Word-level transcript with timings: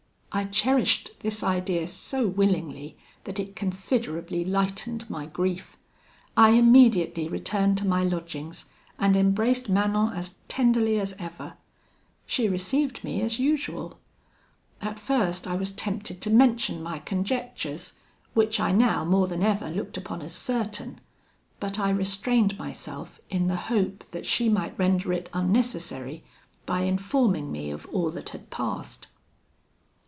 "I 0.33 0.45
cherished 0.45 1.11
this 1.19 1.43
idea 1.43 1.87
so 1.87 2.25
willingly, 2.25 2.95
that 3.25 3.37
it 3.37 3.53
considerably 3.53 4.45
lightened 4.45 5.09
my 5.09 5.25
grief. 5.25 5.77
I 6.37 6.51
immediately 6.51 7.27
returned 7.27 7.77
to 7.79 7.85
my 7.87 8.05
lodgings, 8.05 8.67
and 8.97 9.17
embraced 9.17 9.67
Manon 9.67 10.13
as 10.13 10.35
tenderly 10.47 10.97
as 11.01 11.13
ever. 11.19 11.55
She 12.25 12.47
received 12.47 13.03
me 13.03 13.21
as 13.21 13.39
usual. 13.39 13.99
At 14.81 14.99
first 14.99 15.47
I 15.47 15.57
was 15.57 15.73
tempted 15.73 16.21
to 16.21 16.29
mention 16.29 16.81
my 16.81 16.99
conjectures, 16.99 17.93
which 18.33 18.57
I 18.57 18.71
now, 18.71 19.03
more 19.03 19.27
than 19.27 19.43
ever, 19.43 19.69
looked 19.69 19.97
upon 19.97 20.21
as 20.21 20.33
certain; 20.33 21.01
but 21.59 21.77
I 21.77 21.89
restrained 21.89 22.57
myself 22.57 23.19
in 23.29 23.47
the 23.47 23.57
hope 23.67 24.05
that 24.11 24.25
she 24.25 24.47
might 24.47 24.79
render 24.79 25.11
it 25.11 25.29
unnecessary 25.33 26.23
by 26.65 26.83
informing 26.83 27.51
me 27.51 27.69
of 27.69 27.85
all 27.87 28.09
that 28.11 28.29
had 28.29 28.49
passed. 28.49 29.07